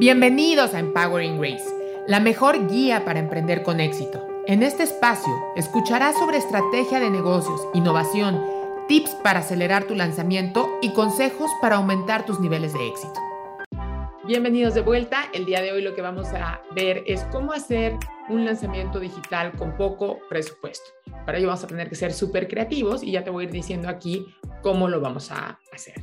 [0.00, 1.68] Bienvenidos a Empowering Grace,
[2.06, 4.26] la mejor guía para emprender con éxito.
[4.46, 8.42] En este espacio escucharás sobre estrategia de negocios, innovación,
[8.88, 13.20] tips para acelerar tu lanzamiento y consejos para aumentar tus niveles de éxito.
[14.26, 15.24] Bienvenidos de vuelta.
[15.34, 17.98] El día de hoy lo que vamos a ver es cómo hacer
[18.30, 20.88] un lanzamiento digital con poco presupuesto.
[21.26, 23.52] Para ello vamos a tener que ser súper creativos y ya te voy a ir
[23.52, 24.24] diciendo aquí
[24.62, 26.02] cómo lo vamos a hacer.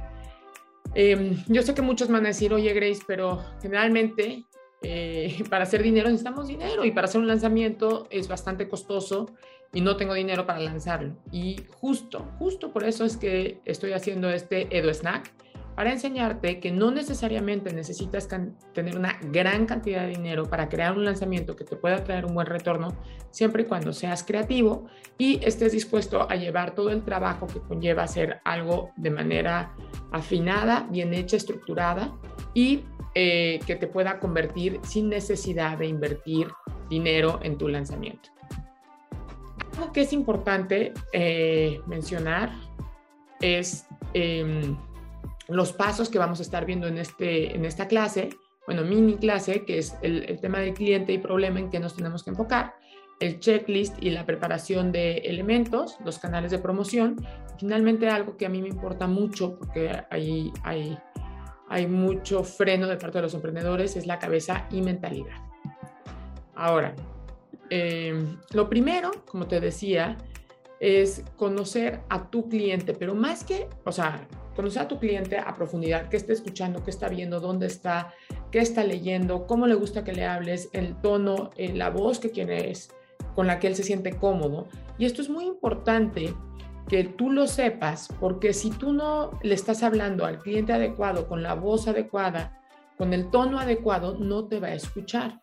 [1.00, 4.46] Em, yo sé que muchos van a decir, oye Grace, pero generalmente
[4.82, 9.28] eh, para hacer dinero necesitamos dinero y para hacer un lanzamiento es bastante costoso
[9.74, 11.16] y no tengo dinero para lanzarlo.
[11.32, 15.32] Y justo, justo por eso es que estoy haciendo este Edo Snack
[15.78, 18.28] para enseñarte que no necesariamente necesitas
[18.74, 22.34] tener una gran cantidad de dinero para crear un lanzamiento que te pueda traer un
[22.34, 22.98] buen retorno,
[23.30, 24.88] siempre y cuando seas creativo
[25.20, 29.76] y estés dispuesto a llevar todo el trabajo que conlleva hacer algo de manera
[30.12, 32.12] afinada, bien hecha, estructurada
[32.56, 36.48] y eh, que te pueda convertir sin necesidad de invertir
[36.90, 38.32] dinero en tu lanzamiento.
[39.76, 42.52] Algo que es importante eh, mencionar
[43.40, 43.86] es...
[44.16, 44.76] Em,
[45.48, 48.30] los pasos que vamos a estar viendo en, este, en esta clase,
[48.66, 52.24] bueno, mini clase, que es el, tema del cliente y problema en que nos tenemos
[52.24, 52.76] que enfocar,
[53.20, 57.16] el checklist y la preparación de elementos, los canales de promoción.
[57.58, 60.98] Finalmente, algo que a mí me importa mucho, porque hay, hay,
[61.70, 65.38] hay mucho freno de parte de los emprendedores, es la cabeza y mentalidad.
[66.54, 66.94] Ahora,
[67.70, 70.18] eh, lo primero, como te decía,
[70.80, 75.56] es conocer a tu cliente, pero más que, o sea, conocer a tu cliente a
[75.56, 78.14] profundidad, qué está escuchando, qué está viendo, dónde está,
[78.52, 82.32] qué está leyendo, cómo le gusta que le hables, el tono, eh, la voz que
[82.32, 82.90] quieres,
[83.36, 84.68] con la que él se siente cómodo.
[84.98, 86.34] Y esto es muy importante
[86.88, 91.44] que tú lo sepas, porque si tú no le estás hablando al cliente adecuado, con
[91.44, 92.60] la voz adecuada,
[92.98, 95.40] con el tono adecuado, no te va a escuchar.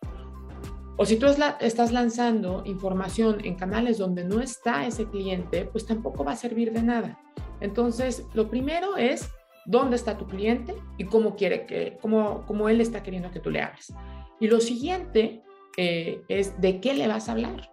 [0.97, 1.25] O si tú
[1.59, 6.71] estás lanzando información en canales donde no está ese cliente, pues tampoco va a servir
[6.71, 7.19] de nada.
[7.59, 9.29] Entonces, lo primero es
[9.65, 13.49] dónde está tu cliente y cómo quiere que, cómo, cómo él está queriendo que tú
[13.49, 13.93] le hables.
[14.39, 15.43] Y lo siguiente
[15.75, 17.69] eh, es de qué le vas a hablar.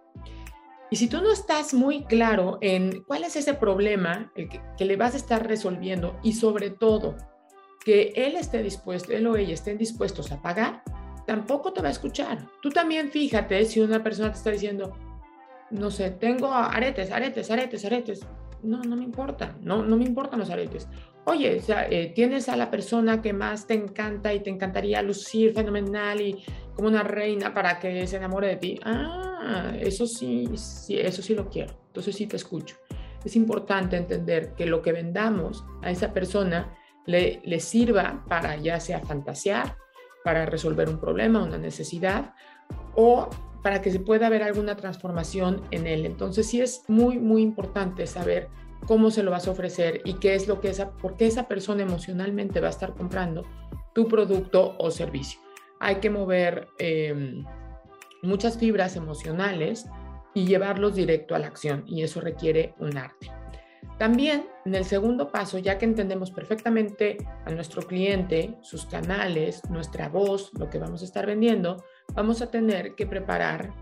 [0.91, 4.97] Y si tú no estás muy claro en cuál es ese problema que, que, le
[4.97, 7.15] vas a estar resolviendo y sobre todo
[7.83, 10.83] que él esté dispuesto, él o ella estén dispuestos a pagar,
[11.25, 12.47] tampoco te va a escuchar.
[12.61, 14.95] Tú también fíjate si una persona te está diciendo,
[15.71, 18.27] no sé, tengo aretes, aretes, aretes, aretes
[18.63, 20.87] no, no me importa, no, no me importan los aretes.
[21.25, 26.19] Oye, eh, tienes a la persona que más te encanta y te encantaría lucir fenomenal
[26.19, 28.79] y como una reina para que se enamore de ti.
[28.83, 31.73] Ah, eso sí, sí, eso sí lo quiero.
[31.87, 32.77] Entonces sí te escucho.
[33.23, 36.73] Es importante entender que lo que vendamos a esa persona
[37.05, 39.77] le, le sirva para ya sea fantasear,
[40.23, 42.33] para resolver un problema, una necesidad
[42.95, 43.29] o
[43.61, 46.05] para que se pueda ver alguna transformación en él.
[46.05, 48.49] Entonces sí es muy, muy importante saber
[48.85, 51.47] cómo se lo vas a ofrecer y qué es lo que esa, por qué esa
[51.47, 53.45] persona emocionalmente va a estar comprando
[53.93, 55.39] tu producto o servicio.
[55.79, 57.45] Hay que mover em,
[58.21, 59.85] muchas fibras emocionales
[60.33, 63.31] y llevarlos directo a la acción y eso requiere un arte.
[64.03, 70.09] También en el segundo paso, ya que entendemos perfectamente a nuestro cliente, sus canales, nuestra
[70.09, 73.73] voz, lo que vamos a estar vendiendo, vamos a tener que preparar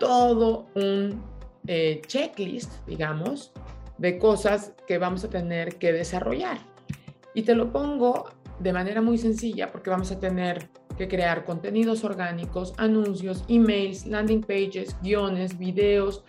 [0.00, 1.22] todo un
[1.66, 3.52] eh, checklist, digamos,
[3.98, 6.60] de cosas que vamos a tener que desarrollar.
[7.34, 8.24] Y te lo pongo
[8.60, 14.40] de manera muy sencilla porque vamos a tener que crear contenidos orgánicos, anuncios, emails, landing
[14.40, 16.24] pages, guiones, videos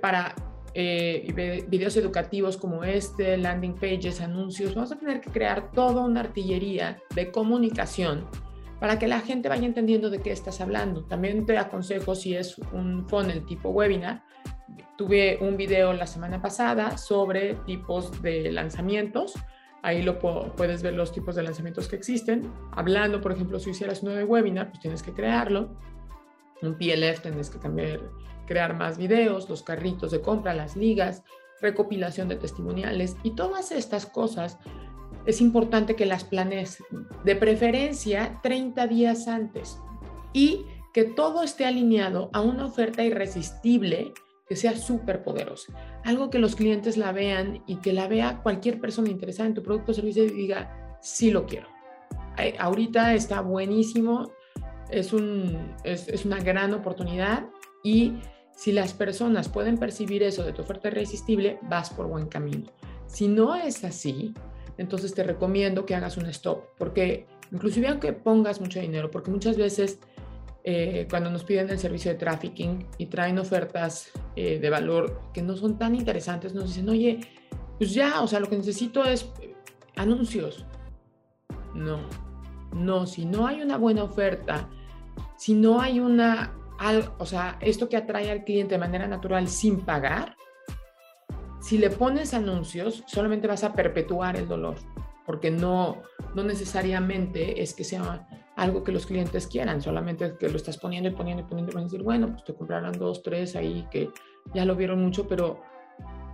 [0.00, 0.34] para
[0.74, 4.74] eh, videos educativos como este, landing pages, anuncios.
[4.74, 8.26] Vamos a tener que crear toda una artillería de comunicación
[8.80, 11.04] para que la gente vaya entendiendo de qué estás hablando.
[11.04, 14.24] También te aconsejo si es un funnel tipo webinar.
[14.96, 19.34] Tuve un video la semana pasada sobre tipos de lanzamientos.
[19.82, 22.50] Ahí lo puedes ver los tipos de lanzamientos que existen.
[22.72, 25.76] Hablando, por ejemplo, si hicieras uno de webinar, pues tienes que crearlo.
[26.62, 28.00] Un PLF tienes que cambiar,
[28.46, 31.22] crear más videos, los carritos de compra, las ligas,
[31.60, 34.58] recopilación de testimoniales y todas estas cosas
[35.26, 36.82] es importante que las planees,
[37.24, 39.78] de preferencia 30 días antes,
[40.32, 44.12] y que todo esté alineado a una oferta irresistible
[44.48, 45.72] que sea súper poderosa.
[46.04, 49.62] Algo que los clientes la vean y que la vea cualquier persona interesada en tu
[49.62, 51.68] producto o servicio y diga, sí lo quiero.
[52.58, 54.32] Ahorita está buenísimo,
[54.92, 57.46] es, un, es, es una gran oportunidad
[57.82, 58.14] y
[58.54, 62.66] si las personas pueden percibir eso de tu oferta irresistible, vas por buen camino.
[63.06, 64.34] Si no es así,
[64.78, 69.56] entonces te recomiendo que hagas un stop, porque inclusive aunque pongas mucho dinero, porque muchas
[69.56, 69.98] veces
[70.64, 75.42] eh, cuando nos piden el servicio de trafficking y traen ofertas eh, de valor que
[75.42, 77.20] no son tan interesantes, nos dicen, oye,
[77.78, 79.28] pues ya, o sea, lo que necesito es
[79.96, 80.64] anuncios.
[81.74, 81.98] No,
[82.72, 84.68] no, si no hay una buena oferta,
[85.36, 86.52] si no hay una,
[87.18, 90.36] o sea, esto que atrae al cliente de manera natural sin pagar,
[91.60, 94.76] si le pones anuncios, solamente vas a perpetuar el dolor,
[95.24, 96.02] porque no,
[96.34, 101.08] no necesariamente es que sea algo que los clientes quieran, solamente que lo estás poniendo
[101.08, 103.86] y poniendo y poniendo y van a decir, bueno, pues te comprarán dos, tres ahí
[103.90, 104.10] que
[104.52, 105.60] ya lo vieron mucho, pero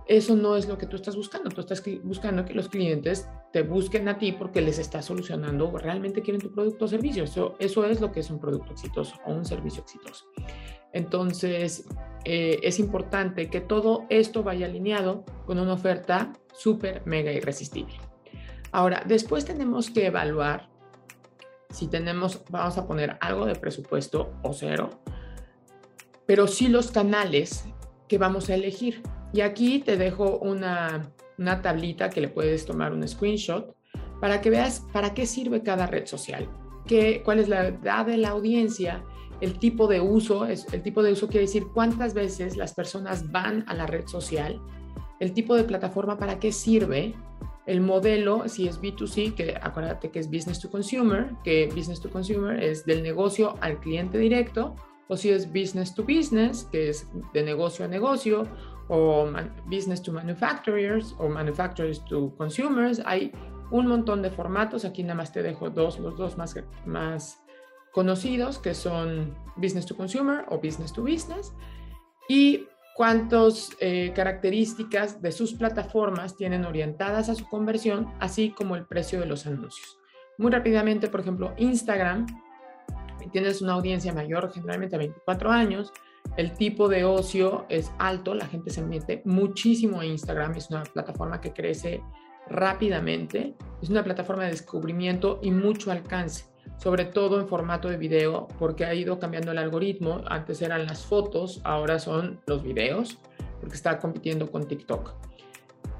[0.09, 1.51] eso no es lo que tú estás buscando.
[1.51, 6.23] Tú estás buscando que los clientes te busquen a ti porque les estás solucionando, realmente
[6.23, 7.23] quieren tu producto o servicio.
[7.23, 10.25] Eso, eso es lo que es un producto exitoso o un servicio exitoso.
[10.93, 11.85] Entonces,
[12.25, 17.93] eh, es importante que todo esto vaya alineado con una oferta súper, mega irresistible.
[18.71, 20.69] Ahora, después tenemos que evaluar
[21.69, 24.89] si tenemos, vamos a poner algo de presupuesto o cero,
[26.25, 27.65] pero sí los canales
[28.07, 29.03] que vamos a elegir.
[29.33, 31.11] Y aquí te dejo una,
[31.61, 33.75] tablita que le puedes tomar un screenshot
[34.19, 36.49] para que veas para qué sirve cada red social,
[36.85, 39.03] qué, cuál es la edad de la audiencia,
[39.39, 43.63] el tipo de uso, el tipo de uso quiere decir cuántas veces las personas van
[43.67, 44.59] a la red social,
[45.19, 47.13] el tipo de plataforma para qué sirve,
[47.65, 52.09] el modelo, si es B2C, que acuérdate que es business to consumer, que business to
[52.09, 54.75] consumer es del negocio al cliente directo,
[55.07, 58.47] o si es business to business, que es de negocio a negocio,
[58.89, 59.31] o
[59.65, 63.01] business to manufacturers o manufacturers to consumers.
[63.05, 63.31] Hay
[63.71, 64.83] un montón de formatos.
[64.83, 66.55] Aquí nada más te dejo dos, los dos más,
[66.85, 67.41] más
[67.93, 71.53] conocidos, que son business to consumer o business to business.
[72.27, 78.85] Y cuántas eh, características de sus plataformas tienen orientadas a su conversión, así como el
[78.85, 79.97] precio de los anuncios.
[80.37, 82.25] Muy rápidamente, por ejemplo, Instagram,
[83.31, 85.93] tienes una audiencia mayor, generalmente a 24 años,
[86.37, 90.83] el tipo de ocio es alto, la gente se mete muchísimo a Instagram, es una
[90.83, 92.01] plataforma que crece
[92.47, 96.45] rápidamente, es una plataforma de descubrimiento y mucho alcance,
[96.77, 101.05] sobre todo en formato de video, porque ha ido cambiando el algoritmo, antes eran las
[101.05, 103.17] fotos, ahora son los videos,
[103.59, 105.13] porque está compitiendo con TikTok.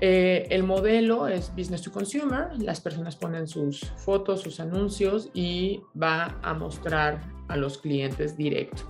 [0.02, 5.82] Eh, el modelo es business to consumer, las personas ponen sus fotos, sus anuncios y
[6.02, 7.20] va a mostrar
[7.50, 8.84] a los clientes directo.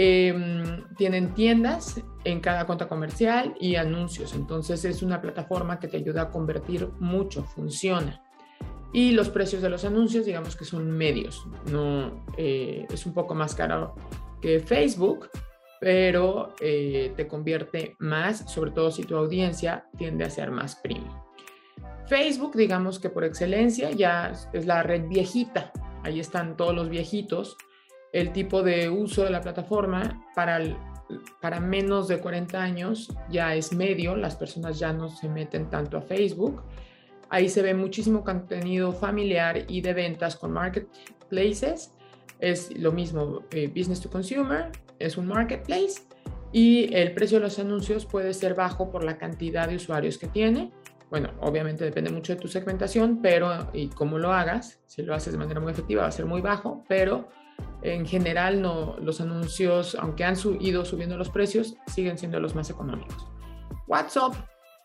[0.00, 5.96] Em, tienen tiendas en cada cuenta comercial y anuncios, entonces es una plataforma que te
[5.96, 8.22] ayuda a convertir mucho, funciona.
[8.92, 13.34] Y los precios de los anuncios, digamos que son medios, no eh, es un poco
[13.34, 13.96] más caro
[14.40, 15.30] que Facebook,
[15.80, 21.12] pero eh, te convierte más, sobre todo si tu audiencia tiende a ser más premium.
[22.06, 25.72] Facebook, digamos que por excelencia, ya es la red viejita.
[26.04, 27.56] Ahí están todos los viejitos
[28.12, 30.60] el tipo de uso de la plataforma para,
[31.40, 35.96] para menos de 40 años ya es medio, las personas ya no se meten tanto
[35.96, 36.62] a Facebook.
[37.30, 41.92] Ahí se ve muchísimo contenido familiar y de ventas con marketplaces.
[42.40, 46.02] Es lo mismo, eh, business to consumer, es un marketplace
[46.52, 50.28] y el precio de los anuncios puede ser bajo por la cantidad de usuarios que
[50.28, 50.72] tiene.
[51.10, 55.32] Bueno, obviamente depende mucho de tu segmentación, pero y cómo lo hagas, si lo haces
[55.32, 57.28] de manera muy efectiva va a ser muy bajo, pero
[57.82, 63.26] en general los anuncios, aunque han ido subiendo los precios, siguen siendo los más económicos.
[63.86, 64.34] WhatsApp,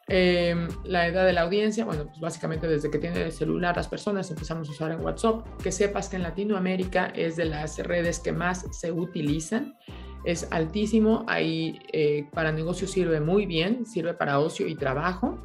[0.08, 3.88] em, la edad de la audiencia, bueno, pues básicamente desde que tiene el celular las
[3.88, 5.46] personas empezamos a usar en WhatsApp.
[5.62, 9.76] Que sepas que en Latinoamérica es de las redes que más se utilizan.
[10.24, 15.38] Es altísimo, ahí eh, para negocios sirve muy bien, sirve para ocio y trabajo.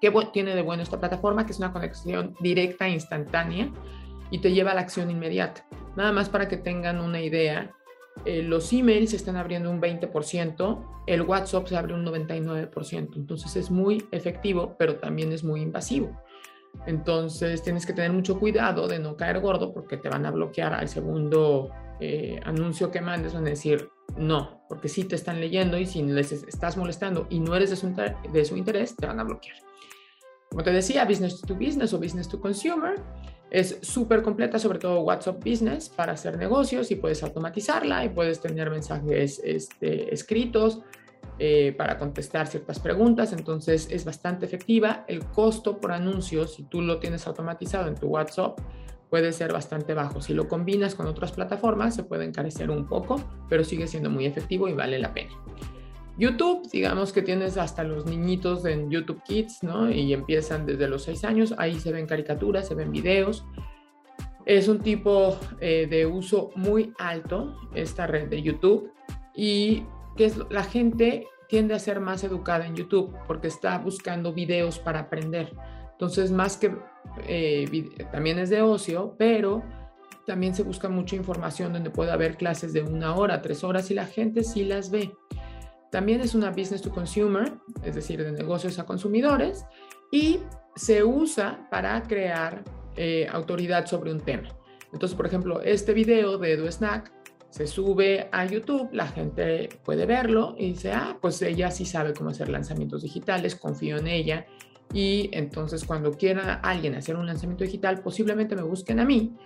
[0.00, 1.46] ¿Qué tiene de bueno esta plataforma?
[1.46, 3.70] Que es una conexión directa, instantánea
[4.30, 5.64] y te lleva a la acción inmediata.
[5.96, 7.70] Nada más para que tengan una idea,
[8.24, 13.56] eh, los emails se están abriendo un 20%, el WhatsApp se abre un 99%, entonces
[13.56, 16.22] es muy efectivo, pero también es muy invasivo.
[16.86, 20.72] Entonces tienes que tener mucho cuidado de no caer gordo porque te van a bloquear
[20.72, 21.70] al segundo
[22.00, 26.02] eh, anuncio que mandes, van a decir no, porque si te están leyendo y si
[26.02, 27.94] les estás molestando y no eres de su,
[28.32, 29.56] de su interés, te van a bloquear.
[30.52, 32.96] Como te decía, business to business o business to consumer
[33.50, 38.38] es súper completa, sobre todo WhatsApp Business para hacer negocios y puedes automatizarla y puedes
[38.38, 40.82] tener mensajes este, escritos
[41.38, 43.32] eh, para contestar ciertas preguntas.
[43.32, 45.06] Entonces es bastante efectiva.
[45.08, 48.60] El costo por anuncio, si tú lo tienes automatizado en tu WhatsApp,
[49.08, 50.20] puede ser bastante bajo.
[50.20, 54.26] Si lo combinas con otras plataformas, se puede encarecer un poco, pero sigue siendo muy
[54.26, 55.32] efectivo y vale la pena.
[56.18, 59.90] YouTube, digamos que tienes hasta los niñitos en YouTube Kids, ¿no?
[59.90, 63.44] Y empiezan desde los 6 años, ahí se ven caricaturas, se ven videos.
[64.44, 68.92] Es un tipo eh, de uso muy alto, esta red de YouTube,
[69.34, 69.84] y
[70.16, 75.00] que la gente tiende a ser más educada en YouTube porque está buscando videos para
[75.00, 75.52] aprender.
[75.92, 76.74] Entonces, más que
[77.28, 79.62] eh, también es de ocio, pero
[80.26, 83.94] también se busca mucha información donde puede haber clases de una hora, tres horas y
[83.94, 85.12] la gente sí las ve.
[85.92, 87.52] También es una business to consumer,
[87.84, 89.66] es decir, de negocios a consumidores,
[90.10, 90.38] y
[90.74, 92.64] se usa para crear
[92.96, 94.48] eh, autoridad sobre un tema.
[94.90, 97.12] Entonces, por ejemplo, este video de Edu Snack
[97.50, 102.14] se sube a YouTube, la gente puede verlo y dice, ah, pues ella sí sabe
[102.14, 104.46] cómo hacer lanzamientos digitales, confío en ella.
[104.94, 109.36] Y entonces cuando quiera alguien hacer un lanzamiento digital, posiblemente me busquen a mí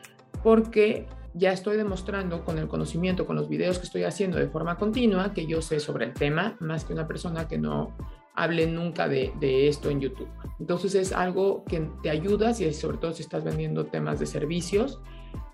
[0.45, 4.77] porque ya estoy demostrando con el conocimiento, con los videos que estoy haciendo de forma
[4.77, 7.95] continua, que yo sé sobre el tema, más que una persona que no
[8.35, 10.29] hable nunca de, esto en YouTube.
[10.59, 15.01] Entonces es algo que te ayuda, y sobre todo si estás vendiendo temas de servicios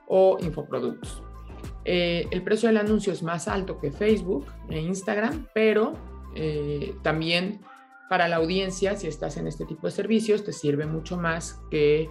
[0.06, 1.22] o infoproductos.
[1.84, 5.94] Eh, el precio del anuncio es más alto que Facebook e Instagram, pero
[6.36, 7.60] eh, también
[8.08, 12.10] para la audiencia, si estás en este tipo de servicios, te sirve mucho más que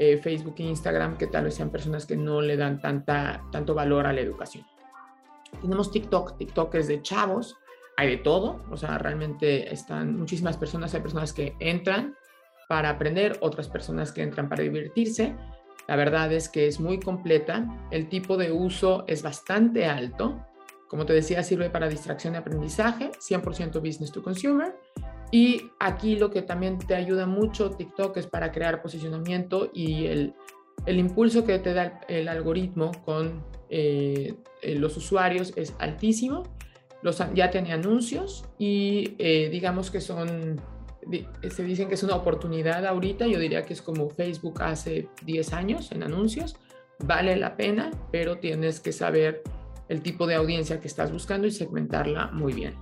[0.00, 3.74] eh, Facebook e Instagram, que tal vez sean personas que no le dan tanta, tanto
[3.74, 4.64] valor a la educación.
[5.60, 7.56] Tenemos TikTok, TikTok es de chavos,
[7.96, 12.14] hay de todo, o sea, realmente están muchísimas personas, hay personas que entran
[12.68, 15.34] para aprender, otras personas que entran para divertirse.
[15.88, 20.46] La verdad es que es muy completa, el tipo de uso es bastante alto,
[20.86, 24.76] como te decía, sirve para distracción y aprendizaje, 100% business to consumer.
[25.30, 30.34] Y aquí lo que también te ayuda mucho TikTok es para crear posicionamiento y el,
[30.86, 36.44] el impulso que te da el, algoritmo con eh, los usuarios es altísimo.
[37.02, 40.60] Los, ya tiene anuncios y eh, digamos que son,
[41.48, 45.52] se dicen que es una oportunidad ahorita, yo diría que es como Facebook hace 10
[45.52, 46.56] años en anuncios,
[46.98, 49.42] vale la pena, pero tienes que saber
[49.88, 52.74] el tipo de audiencia que estás buscando y segmentarla muy bien.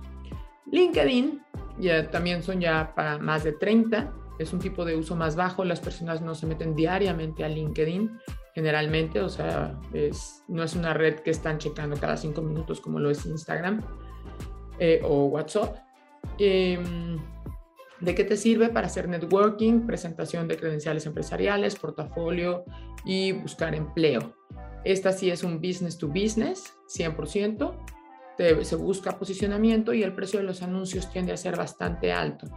[0.71, 1.41] LinkedIn
[1.79, 5.63] ya también son ya para más de 30, es un tipo de uso más bajo,
[5.63, 8.19] las personas no se meten diariamente a LinkedIn
[8.57, 12.99] generalmente, o sea, es, no es una red que están checando cada cinco minutos como
[12.99, 13.83] lo es Instagram
[14.79, 15.75] eh, o WhatsApp.
[16.39, 17.19] Em,
[17.99, 22.63] ¿De qué te sirve para hacer networking, presentación de credenciales empresariales, portafolio
[23.05, 24.33] y buscar empleo?
[24.83, 27.75] Esta sí es un business to business, 100%.
[28.37, 32.47] Se busca posicionamiento y el precio de los anuncios tiende a ser bastante alto.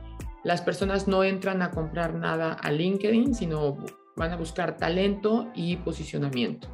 [0.45, 3.79] Las personas no entran a comprar nada a LinkedIn, sino
[4.17, 6.69] van a buscar talento y posicionamiento.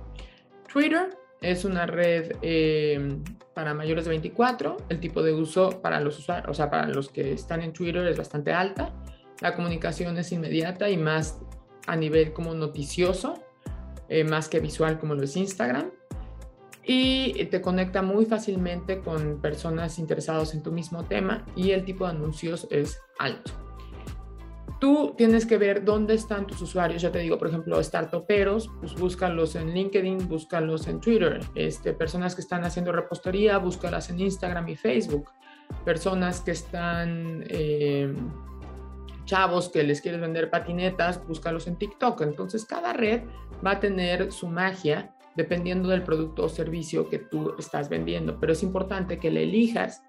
[0.72, 3.18] Twitter es una red eh,
[3.54, 4.76] para mayores de 24.
[4.88, 8.06] El tipo de uso para los usuarios, o sea, para los que están en Twitter
[8.06, 8.92] es bastante alta.
[9.40, 11.40] La comunicación es inmediata y más
[11.86, 13.42] a nivel como noticioso.
[14.08, 15.90] Eh, más que visual como lo es Instagram.
[16.88, 22.04] Y te conecta muy fácilmente con personas interesadas en tu mismo tema y el tipo
[22.04, 23.50] de anuncios es alto.
[24.78, 27.02] Tú tienes que ver dónde están tus usuarios.
[27.02, 31.40] Ya te digo, por ejemplo, startuperos, pues búscalos en LinkedIn, búscalos en Twitter.
[31.54, 35.30] Este, personas que están haciendo repostería, búscalas en Instagram y Facebook.
[35.84, 38.14] Personas que están eh,
[39.24, 42.20] chavos que les quieres vender patinetas, búscalos en TikTok.
[42.20, 43.22] Entonces cada red
[43.64, 48.38] va a tener su magia dependiendo del producto o servicio que tú estás vendiendo.
[48.40, 50.02] Pero es importante que le elijas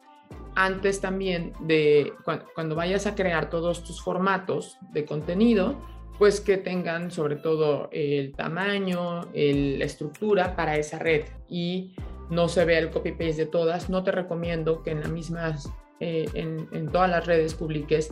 [0.55, 2.13] antes también de
[2.55, 5.75] cuando, vayas a crear todos tus formatos de contenido,
[6.17, 11.93] pues que tengan sobre todo el tamaño, la estructura para esa red y
[12.31, 13.89] no se vea el copy-paste de todas.
[13.89, 18.09] No te recomiendo que en las mismas, eh, en, en todas las redes publiques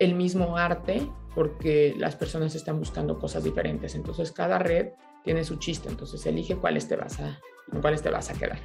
[0.00, 3.94] el mismo arte porque las personas están buscando cosas diferentes.
[3.94, 4.88] Entonces cada red
[5.24, 7.38] tiene su chiste, entonces elige cuáles te vas a,
[7.80, 8.58] cuáles te vas a quedar.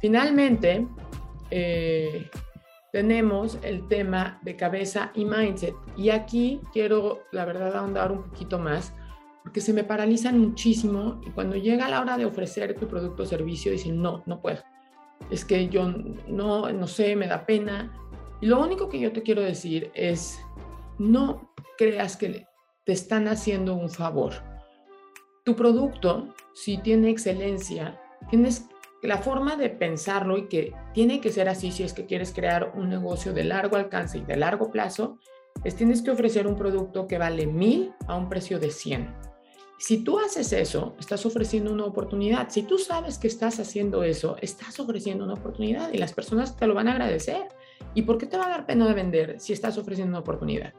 [0.00, 0.86] Finalmente,
[1.50, 2.28] eh,
[2.92, 5.74] tenemos el tema de cabeza y mindset.
[5.96, 8.92] Y aquí quiero, la verdad, ahondar un poquito más,
[9.42, 13.26] porque se me paralizan muchísimo y cuando llega la hora de ofrecer tu producto o
[13.26, 14.62] servicio, dicen, no, no puedo.
[15.30, 15.92] Es que yo
[16.26, 17.92] no, no sé, me da pena,
[18.40, 20.38] y lo único que yo te quiero decir es,
[20.98, 22.46] no creas que
[22.84, 24.32] te están haciendo un favor.
[25.46, 28.00] Tu producto, si tiene excelencia,
[28.30, 28.66] tienes
[29.00, 32.72] la forma de pensarlo y que tiene que ser así si es que quieres crear
[32.74, 35.20] un negocio de largo alcance y de largo plazo,
[35.62, 39.14] es tienes que ofrecer un producto que vale mil a un precio de 100.
[39.78, 42.50] Si tú haces eso, estás ofreciendo una oportunidad.
[42.50, 46.66] Si tú sabes que estás haciendo eso, estás ofreciendo una oportunidad y las personas te
[46.66, 47.46] lo van a agradecer.
[47.94, 50.74] ¿Y por qué te va a dar pena de vender si estás ofreciendo una oportunidad?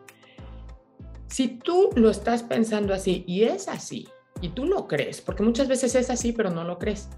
[1.28, 4.10] Si tú lo estás pensando así y es así,
[4.42, 7.10] y tú lo crees, porque muchas veces es así, pero no lo crees.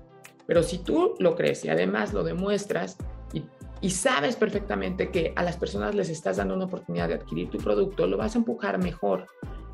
[0.45, 2.97] Pero si tú lo crees y además lo demuestras
[3.33, 3.43] y,
[3.81, 7.59] y, sabes perfectamente que a las personas les estás dando una oportunidad de adquirir tu
[7.59, 9.27] producto, lo vas a empujar mejor,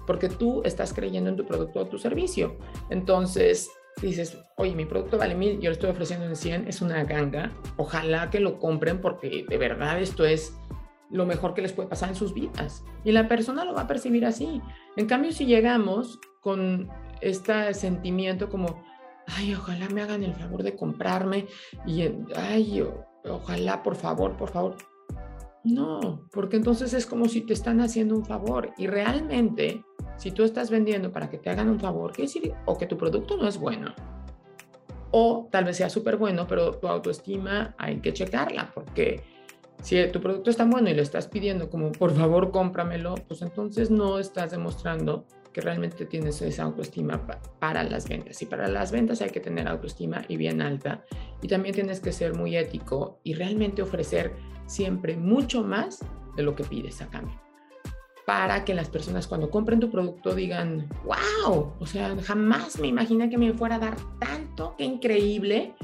[0.06, 2.58] porque tú estás creyendo en tu producto o tu servicio.
[2.90, 3.70] Entonces,
[4.02, 7.52] dices, oye, mi producto vale mil, yo lo estoy ofreciendo en 100, es una ganga,
[7.78, 10.54] ojalá que lo compren porque de verdad esto es
[11.10, 12.84] lo mejor que les puede pasar en sus vidas.
[13.04, 14.62] Y la persona lo va a percibir así.
[14.98, 16.90] En cambio, si llegamos con
[17.22, 18.84] este sentimiento como,
[19.28, 21.48] ay, ojalá me hagan el favor de comprarme
[21.86, 22.04] y,
[22.36, 22.86] ay,
[23.30, 24.78] ojalá, por favor, por favor.
[25.64, 29.84] No, porque entonces es como si te están haciendo un favor y realmente
[30.16, 32.98] si tú estás vendiendo para que te hagan un favor, quiere decir o que tu
[32.98, 33.94] producto no es bueno,
[35.12, 39.24] o tal vez sea súper bueno, pero tu autoestima hay que checarla, porque
[39.82, 43.42] si tu producto es tan bueno y le estás pidiendo como por favor cómpramelo, pues
[43.42, 47.26] entonces no estás demostrando que realmente tienes esa autoestima
[47.60, 48.42] para las ventas.
[48.42, 51.06] Y para las ventas hay que tener autoestima y bien alta.
[51.42, 54.34] Y también tienes que ser muy ético y realmente ofrecer
[54.66, 56.04] siempre mucho más
[56.36, 57.40] de lo que pides a cambio
[58.26, 63.30] para que las personas cuando compren tu producto digan, wow, o sea, jamás me imaginé
[63.30, 65.76] que me fuera a dar tanto, qué increíble.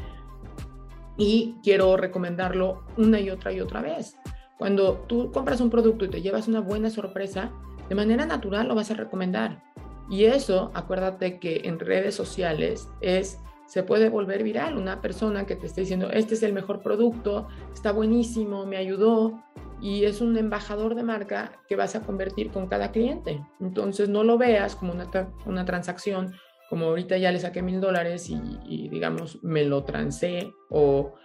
[1.18, 4.18] Y quiero recomendarlo una y otra y otra vez.
[4.58, 7.52] Cuando tú compras un producto y te llevas una buena sorpresa,
[7.92, 9.62] de manera natural lo vas a recomendar.
[10.10, 14.78] Y eso, acuérdate que en redes sociales es se puede volver viral.
[14.78, 19.44] Una persona que te esté diciendo, este es el mejor producto, está buenísimo, me ayudó,
[19.82, 23.46] y es un embajador de marca que vas a convertir con cada cliente.
[23.60, 25.10] Entonces no lo veas como una,
[25.46, 26.34] una transacción,
[26.70, 31.16] como ahorita ya le saqué mil dólares y, digamos me lo transé o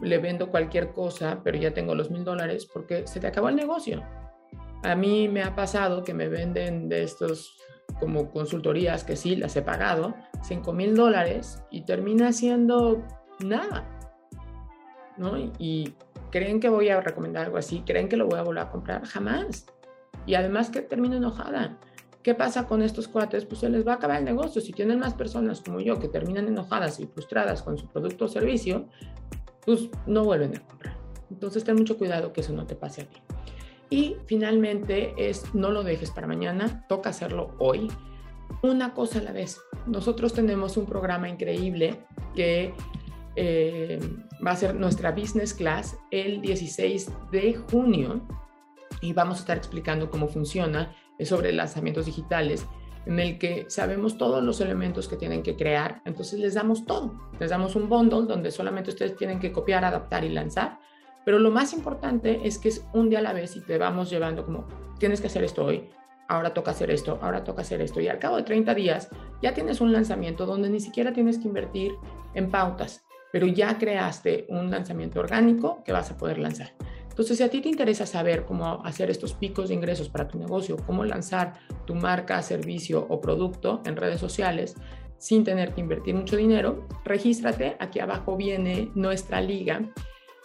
[0.00, 3.56] le vendo cualquier cosa, pero ya tengo los mil dólares porque se te acabó el
[3.56, 4.04] negocio.
[4.82, 7.56] A mí me ha pasado que me venden de estos
[8.00, 13.02] como consultorías que sí las he pagado, cinco mil dólares y termina siendo
[13.40, 13.88] nada.
[15.16, 15.36] ¿no?
[15.58, 15.94] Y
[16.32, 17.82] ¿Creen que voy a recomendar algo así?
[17.84, 19.04] ¿Creen que lo voy a volver a comprar?
[19.04, 19.66] Jamás.
[20.24, 21.78] Y además que termino enojada.
[22.22, 23.44] ¿Qué pasa con estos cuates?
[23.44, 24.62] Pues se les va a acabar el negocio.
[24.62, 28.28] Si tienen más personas como yo que terminan enojadas y frustradas con su producto o
[28.28, 28.88] servicio,
[29.66, 30.96] pues no vuelven a comprar.
[31.30, 33.18] Entonces ten mucho cuidado que eso no te pase a ti.
[33.92, 37.92] Y finalmente es no lo dejes para mañana, toca hacerlo hoy.
[38.62, 39.60] Una cosa a la vez.
[39.86, 42.02] Nosotros tenemos un programa increíble
[42.34, 42.72] que
[43.36, 44.00] eh,
[44.44, 48.26] va a ser nuestra business class el 16 de junio.
[49.02, 50.96] Y vamos a estar explicando cómo funciona.
[51.22, 52.66] Sobre lanzamientos digitales
[53.04, 57.20] en el que sabemos todos los elementos que tienen que crear, entonces les damos todo,
[57.38, 60.78] les damos un bundle donde solamente ustedes tienen que copiar, adaptar y lanzar,
[61.24, 64.10] pero lo más importante es que es un día a la vez y te vamos
[64.10, 64.66] llevando como,
[64.98, 65.88] tienes que hacer esto hoy,
[66.28, 69.08] ahora toca hacer esto, ahora toca hacer esto, y al cabo de 30 días
[69.42, 71.92] ya tienes un lanzamiento donde ni siquiera tienes que invertir
[72.34, 76.72] en pautas, pero ya creaste un lanzamiento orgánico que vas a poder lanzar.
[77.08, 80.38] Entonces, si a ti te interesa saber cómo hacer estos picos de ingresos para tu
[80.38, 81.52] negocio, cómo lanzar
[81.84, 84.76] tu marca, servicio o producto en redes sociales
[85.18, 87.76] sin tener que invertir mucho dinero, regístrate.
[87.80, 89.82] Aquí abajo viene nuestra liga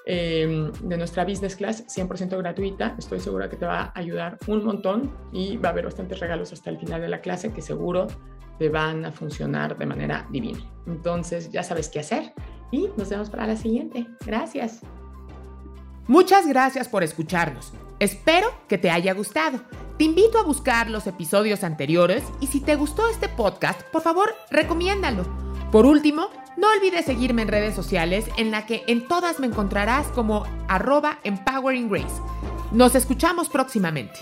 [0.09, 2.95] em, de nuestra business class 100% gratuita.
[2.97, 6.53] Estoy segura que te va a ayudar un montón y va a haber bastantes regalos
[6.53, 8.07] hasta el final de la clase que seguro
[8.57, 10.59] te van a funcionar de manera divina.
[10.85, 12.33] Entonces, ya sabes qué hacer
[12.71, 14.07] y nos vemos para la siguiente.
[14.25, 14.79] Gracias.
[16.07, 17.73] Muchas gracias por escucharnos.
[17.99, 19.59] Espero que te haya gustado.
[19.97, 24.33] Te invito a buscar los episodios anteriores y si te gustó este podcast, por favor,
[24.49, 25.46] recomiéndalo.
[25.71, 30.07] Por último, no olvides seguirme en redes sociales en la que en todas me encontrarás
[30.07, 32.21] como arroba empowering grace.
[32.71, 34.19] Nos escuchamos próximamente.